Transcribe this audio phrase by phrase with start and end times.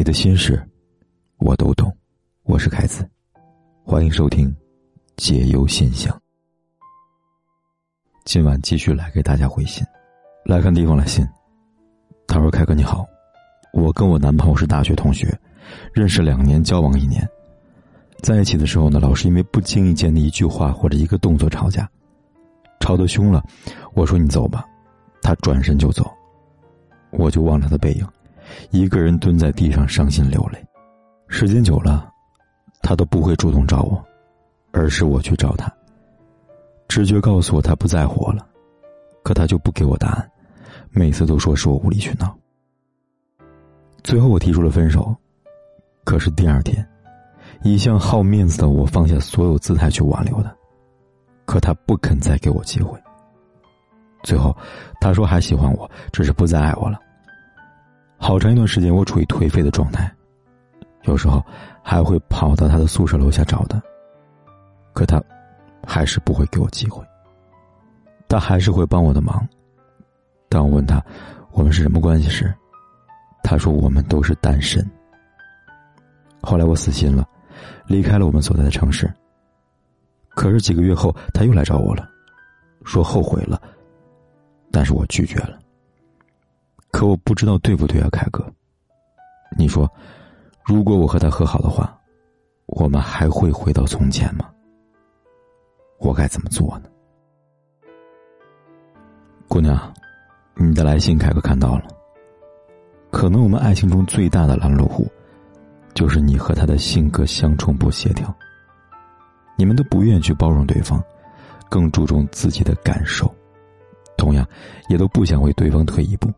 [0.00, 0.58] 你的心事，
[1.40, 1.94] 我都懂。
[2.44, 3.06] 我是凯子，
[3.84, 4.50] 欢迎收听
[5.18, 6.18] 解忧信箱。
[8.24, 9.84] 今晚继续来给大家回信，
[10.46, 11.22] 来看地方来信。
[12.26, 13.04] 他说：“凯哥你好，
[13.74, 15.38] 我跟我男朋友是大学同学，
[15.92, 17.28] 认识两年，交往一年，
[18.22, 21.86] 在一起的时候呢，老是因为不经意间的一句话或者一个动作吵架，
[22.80, 23.44] 吵得凶了。
[23.92, 24.64] 我说你走吧，
[25.20, 26.10] 他转身就走，
[27.10, 28.08] 我就望着他的背影。”
[28.70, 30.64] 一个人蹲在地上伤心流泪，
[31.28, 32.10] 时间久了，
[32.82, 34.02] 他都不会主动找我，
[34.72, 35.72] 而是我去找他。
[36.88, 38.46] 直觉告诉我他不在乎我了，
[39.22, 40.30] 可他就不给我答案，
[40.90, 42.36] 每次都说是我无理取闹。
[44.02, 45.14] 最后我提出了分手，
[46.04, 46.84] 可是第二天，
[47.62, 50.52] 一向好面子的我放下所有姿态去挽留他，
[51.44, 52.98] 可他不肯再给我机会。
[54.22, 54.56] 最后，
[55.00, 56.98] 他说还喜欢我，只是不再爱我了。
[58.22, 60.08] 好长一段时间，我处于颓废的状态，
[61.04, 61.42] 有时候
[61.82, 63.82] 还会跑到他的宿舍楼下找他。
[64.92, 65.20] 可他
[65.86, 67.02] 还是不会给我机会。
[68.28, 69.48] 他还是会帮我的忙。
[70.50, 71.02] 当我问他
[71.50, 72.52] 我们是什么关系时，
[73.42, 74.86] 他说我们都是单身。
[76.42, 77.26] 后来我死心了，
[77.86, 79.10] 离开了我们所在的城市。
[80.28, 82.08] 可是几个月后，他又来找我了，
[82.84, 83.60] 说后悔了，
[84.70, 85.58] 但是我拒绝了。
[86.90, 88.44] 可我不知道对不对啊，凯哥。
[89.56, 89.90] 你说，
[90.64, 91.98] 如果我和他和好的话，
[92.66, 94.48] 我们还会回到从前吗？
[95.98, 96.88] 我该怎么做呢？
[99.48, 99.92] 姑娘，
[100.54, 101.84] 你的来信凯哥看到了。
[103.10, 105.10] 可能我们爱情中最大的拦路虎，
[105.94, 108.32] 就是你和他的性格相冲不协调。
[109.56, 111.02] 你们都不愿意去包容对方，
[111.68, 113.34] 更注重自己的感受，
[114.16, 114.46] 同样
[114.88, 116.32] 也都不想为对方退一步。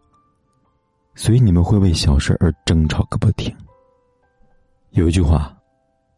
[1.15, 3.55] 所以你们会为小事而争吵个不停。
[4.91, 5.55] 有一句话，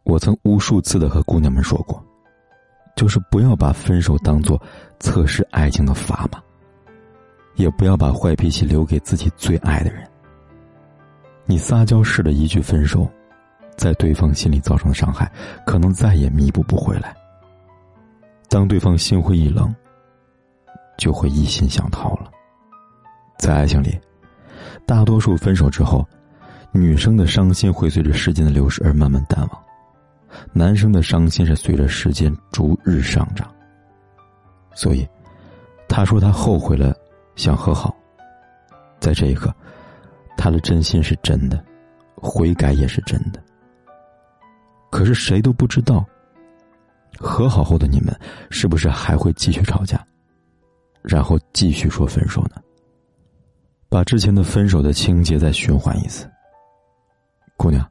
[0.04, 2.02] 我曾无数次的和姑娘们说过，
[2.96, 4.60] 就是不要把分手当做
[5.00, 6.42] 测试爱情的砝码，
[7.56, 10.08] 也不要把坏脾气留给自己最爱的人。
[11.44, 13.08] 你撒娇式的一句分手，
[13.76, 15.30] 在对方心里造成的伤害，
[15.66, 17.14] 可能再也弥补不回来。
[18.48, 19.74] 当对方心灰意冷，
[20.96, 22.30] 就会一心想逃了。
[23.38, 23.98] 在爱情里。
[24.86, 26.06] 大多数分手之后，
[26.72, 29.64] 女生的伤心会随着时间的流逝而慢慢淡忘，
[30.52, 33.50] 男生的伤心是随着时间逐日上涨。
[34.74, 35.08] 所以，
[35.88, 36.94] 他说他后悔了，
[37.36, 37.94] 想和好。
[39.00, 39.54] 在这一刻，
[40.36, 41.62] 他的真心是真的，
[42.16, 43.42] 悔改也是真的。
[44.90, 46.04] 可是谁都不知道，
[47.18, 48.14] 和好后的你们
[48.50, 50.04] 是不是还会继续吵架，
[51.02, 52.62] 然后继续说分手呢？
[53.94, 56.28] 把之前的分手的情节再循环一次。
[57.56, 57.88] 姑娘，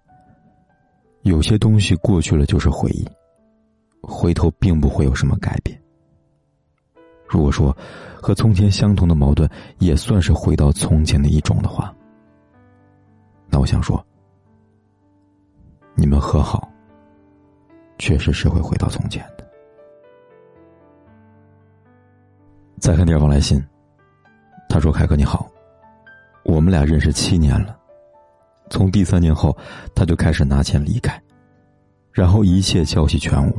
[1.22, 3.08] 有些东西过去了就是回忆，
[4.02, 5.82] 回头并不会有什么改变。
[7.26, 7.74] 如果说
[8.22, 9.50] 和从前相同的矛盾
[9.80, 11.96] 也算是回到从前的一种的话，
[13.48, 14.06] 那我想说，
[15.96, 16.70] 你们和好，
[17.98, 19.50] 确实是会回到从前的。
[22.82, 23.66] 再看第二封来信，
[24.68, 25.50] 他说：“凯哥你好。”
[26.54, 27.76] 我们俩认识七年了，
[28.70, 29.58] 从第三年后，
[29.96, 31.20] 他就开始拿钱离开，
[32.12, 33.52] 然后一切消息全无。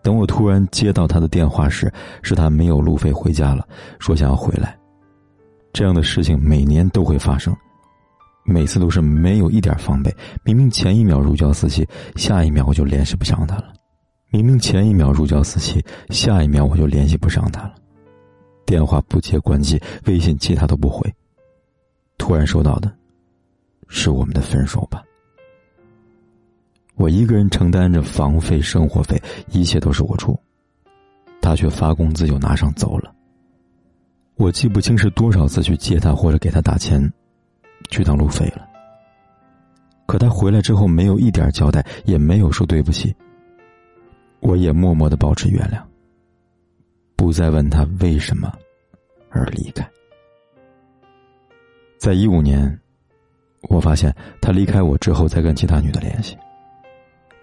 [0.00, 1.92] 等我突然接到他的电话时，
[2.22, 3.66] 是他没有路费回家了，
[3.98, 4.78] 说想要回来。
[5.72, 7.52] 这样的事情每年都会发生，
[8.44, 10.14] 每次都是没有一点防备。
[10.44, 11.84] 明明前一秒如胶似漆，
[12.14, 13.64] 下一秒我就联系不上他了；
[14.30, 17.74] 明明前一秒如胶似漆，下一秒我就联系不上他了。
[18.64, 21.12] 电话不接关机，微信其他都不回。
[22.30, 22.88] 突然收到的，
[23.88, 25.02] 是我们的分手吧。
[26.94, 30.38] 我一个人承担着房费、生活费，一切都是我出，
[31.42, 33.12] 他却发工资就拿上走了。
[34.36, 37.02] 我记不清是多少次去接他或者给他打钱，
[37.88, 38.64] 去当路费了。
[40.06, 43.12] 可他回来之后没有一点交代，也没有说对不起。
[44.38, 45.82] 我也默默的保持原谅，
[47.16, 48.56] 不再问他为什么
[49.30, 49.84] 而离开。
[52.00, 52.80] 在一五年，
[53.68, 54.10] 我发现
[54.40, 56.34] 他离开我之后，再跟其他女的联系。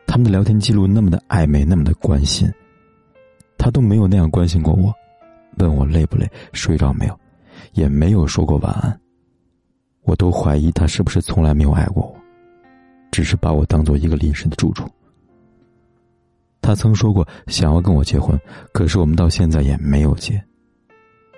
[0.08, 2.52] 他们的聊天记录那么的暧昧，那么的关心，
[3.56, 4.92] 他都没有那样关心过我，
[5.60, 7.20] 问我累不累，睡着没有，
[7.74, 9.00] 也没有说过晚安。
[10.02, 12.16] 我都怀疑他是不是从来没有爱过我，
[13.12, 14.90] 只是把我当做一个临时的住处。
[16.64, 18.36] 他曾说过想要跟我结婚，
[18.74, 20.44] 可是我们到现在也没有结。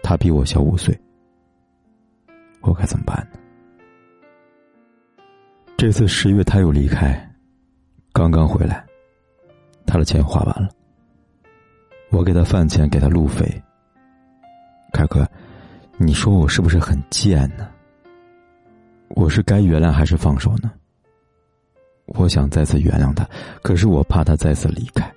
[0.01, 0.97] 他比我小五岁。
[2.61, 3.39] 我该怎么办呢？
[5.77, 7.17] 这次十月他又离开，
[8.11, 8.85] 刚刚回来，
[9.85, 10.69] 他的钱花完了。
[12.09, 13.45] 我给他饭钱，给他路费。
[14.91, 15.25] 凯哥，
[15.97, 17.69] 你说我是不是很贱呢？
[19.09, 20.71] 我是该原谅还是放手呢？
[22.07, 23.23] 我想再次原谅他，
[23.61, 25.09] 可是我怕他再次离开，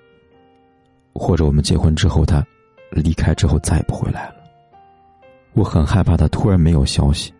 [1.15, 2.47] 或者我们结婚之后他
[2.91, 4.42] 离开之后再也不回来了。
[5.55, 7.33] 我很害怕他突然没有消息，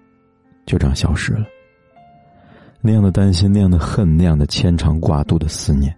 [0.67, 1.47] 就这样消失了。
[2.81, 5.97] 那样的担心，那样的恨，那样的牵肠挂肚的思念，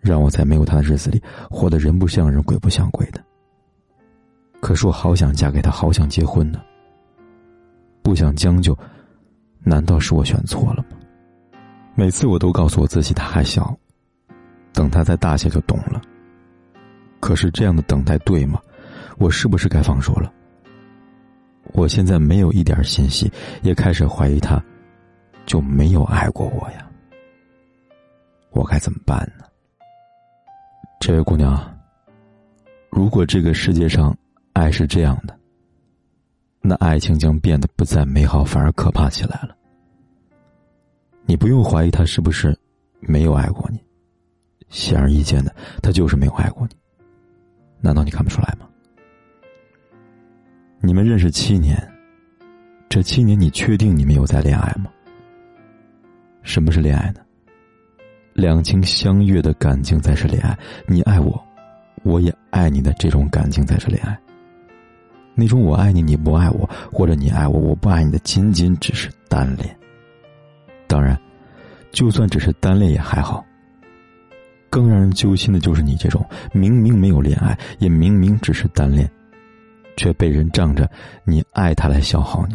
[0.00, 3.22] 让我在没有他的日子里活得人不像人，鬼不像鬼的。
[4.60, 6.60] 可是我好想嫁给他，好想结婚呢。
[8.02, 8.76] 不想将就，
[9.62, 10.96] 难道是我选错了吗？
[11.94, 13.76] 每次我都告诉我自己他还小，
[14.72, 16.00] 等他再大些就懂了。
[17.20, 18.60] 可是这样的等待对吗？
[19.18, 20.32] 我是不是该放手了？
[21.72, 23.30] 我现在没有一点信息，
[23.62, 24.62] 也开始怀疑他
[25.44, 26.88] 就没有爱过我呀。
[28.50, 29.44] 我该怎么办呢？
[30.98, 31.78] 这位姑娘，
[32.90, 34.16] 如果这个世界上
[34.54, 35.38] 爱是这样的，
[36.62, 39.54] 那爱情将变得不再美好，反而可怕起来了。
[41.26, 42.58] 你不用怀疑他是不是
[43.00, 43.78] 没有爱过你，
[44.70, 46.74] 显而易见的，他就是没有爱过你。
[47.78, 48.65] 难道你看不出来吗？
[50.86, 51.76] 你们认识七年，
[52.88, 54.88] 这七年你确定你们有在恋爱吗？
[56.44, 57.20] 什么是恋爱呢？
[58.34, 60.56] 两情相悦的感情才是恋爱。
[60.86, 61.44] 你爱我，
[62.04, 64.16] 我也爱你的这种感情才是恋爱。
[65.34, 69.76] 那种我爱你你不爱我，或者你爱我我不爱你的，仅仅只是单恋。
[70.86, 71.20] 当然，
[71.90, 73.44] 就算只是单恋也还好。
[74.70, 79.10] 更让人揪心的就是你这种明明没有恋爱，也明明只是单恋，
[79.96, 80.88] 却被人仗着
[81.24, 82.54] 你爱他来消耗你，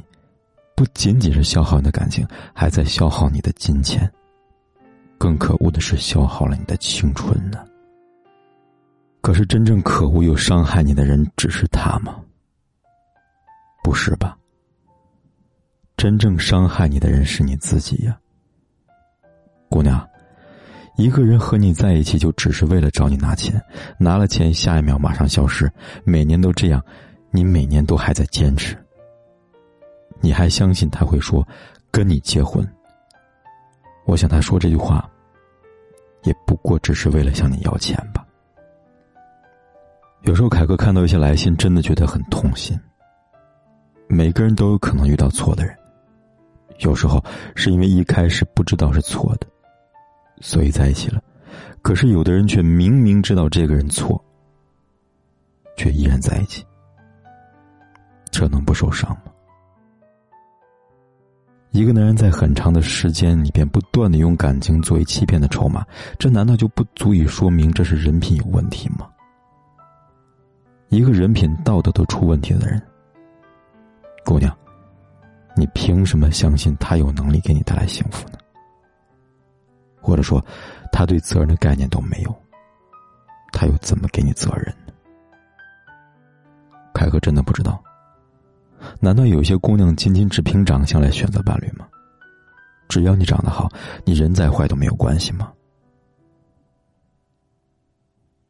[0.75, 4.09] 不仅仅是消耗你的感情，还在消耗你的金钱。
[5.17, 7.63] 更可恶的是，消耗了你的青春呢。
[9.21, 12.15] 可是真正可恶又伤害你的人，只是他吗？
[13.83, 14.35] 不是吧？
[15.95, 18.17] 真正伤害你的人是你自己呀。
[19.69, 20.03] 姑娘，
[20.97, 23.61] 一个人和你在一起，就只是为了找你拿钱，
[23.99, 25.71] 拿了钱，下一秒马上消失，
[26.03, 26.83] 每年都这样，
[27.31, 28.77] 你每年都还在坚持。
[30.19, 31.45] 你还相信他会说
[31.89, 32.63] 跟你结婚？
[34.05, 35.09] 我想他说这句话，
[36.23, 38.25] 也不过只是为了向你要钱吧。
[40.23, 42.79] 有时候凯哥看到一些来信，真的觉得很痛心。
[44.07, 45.75] 每个人都有可能遇到错的人，
[46.79, 47.23] 有时候
[47.55, 49.47] 是因为一开始不知道是错的。
[50.41, 51.21] 所以在一起了，
[51.81, 54.23] 可是有的人却明明知道这个人错，
[55.77, 56.63] 却依然在一起，
[58.31, 59.23] 这能不受伤吗？
[61.71, 65.85] 一个男人在很长的时间里边不断的用感情作为欺骗的筹码，
[66.19, 69.07] 这难道就不足以说明这是人品有问题吗？
[70.89, 72.81] 一个人品道德都出问题的人，
[74.25, 74.53] 姑娘，
[75.55, 78.37] 你凭什么相信他有能力给你带来幸福呢？
[80.01, 80.43] 或者说，
[80.91, 82.35] 他对责任的概念都没有，
[83.53, 84.91] 他又怎么给你责任呢？
[86.93, 87.81] 凯哥真的不知道。
[88.99, 91.87] 难道有些姑娘仅仅只凭长相来选择伴侣吗？
[92.89, 93.69] 只要你长得好，
[94.03, 95.51] 你人再坏都没有关系吗？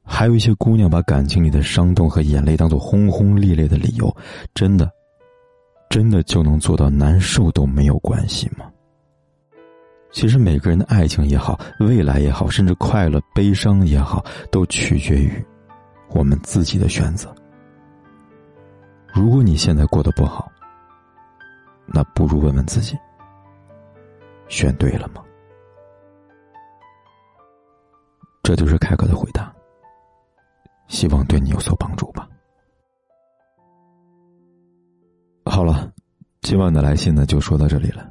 [0.03, 4.13] 还有一些姑娘把感情里的伤痛和眼泪当做轰轰烈烈的理由，
[4.53, 4.89] 真的，
[5.89, 8.69] 真的就能做到难受都没有关系吗？
[10.12, 15.31] 其实每个人的爱情也好，未来也好，甚至快乐、悲伤也好，都取决于
[16.10, 17.33] 我们自己的选择。
[19.13, 20.51] 如果你现在过得不好，
[21.86, 22.98] 那不如问问自己：
[24.48, 25.24] 选对了吗？
[28.41, 29.53] 这就是凯哥的回答。
[30.88, 32.27] 希望对你有所帮助吧。
[35.46, 35.91] 好了，
[36.41, 38.10] 今晚的来信呢，就说到这里了。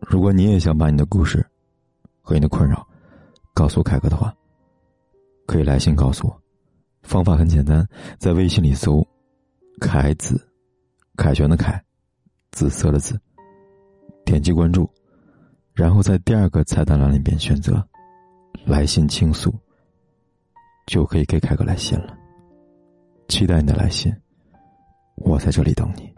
[0.00, 1.46] 如果你也想把你的故事
[2.22, 2.86] 和你的困扰
[3.52, 4.34] 告诉凯哥的话，
[5.46, 6.42] 可以来信告诉我。
[7.02, 7.86] 方法很简单，
[8.18, 9.06] 在微信里搜
[9.78, 10.40] “凯子”，
[11.16, 11.82] 凯旋的凯，
[12.52, 13.18] 紫色的紫，
[14.24, 14.88] 点击关注，
[15.72, 17.82] 然后在第二个菜单栏里边选择
[18.66, 19.54] “来信倾诉”，
[20.86, 22.16] 就可以给凯哥来信了。
[23.28, 24.14] 期待你的来信，
[25.16, 26.17] 我在这里等你。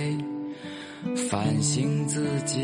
[1.31, 2.59] 反省自己。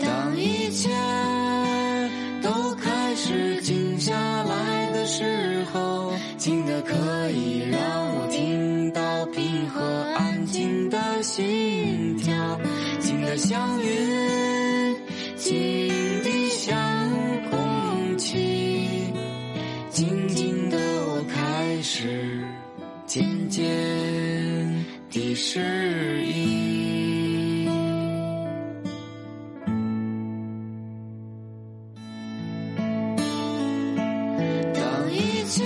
[0.00, 0.88] 当一切
[2.42, 4.14] 都开始静下
[4.44, 6.14] 来的时候。
[6.38, 6.94] 静的可
[7.30, 7.80] 以让
[8.16, 9.82] 我听到平和
[10.14, 12.60] 安静的心跳，
[13.00, 14.96] 静的像云，
[25.54, 27.66] 地适应。
[34.74, 35.62] 当一切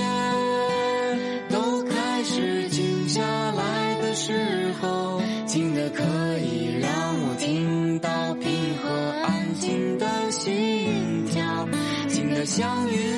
[1.48, 4.14] 都开始静下来的。
[4.14, 6.02] 时候，静的可
[6.40, 6.90] 以让
[7.22, 8.50] 我听到平
[8.82, 8.90] 和
[9.22, 11.68] 安静的心跳，
[12.08, 13.17] 静的像云，